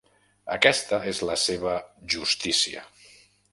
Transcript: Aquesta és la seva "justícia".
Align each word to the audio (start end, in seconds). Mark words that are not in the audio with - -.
Aquesta 0.55 0.99
és 1.11 1.19
la 1.31 1.35
seva 1.43 1.75
"justícia". 2.17 2.85